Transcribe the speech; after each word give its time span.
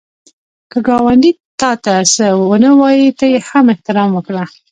که 0.71 0.77
ګاونډی 0.87 1.31
تا 1.59 1.71
ته 1.83 1.93
څه 2.13 2.25
ونه 2.49 2.71
وايي، 2.79 3.09
ته 3.19 3.25
یې 3.31 3.39
هم 3.49 3.65
احترام 3.73 4.09
وکړه 4.13 4.43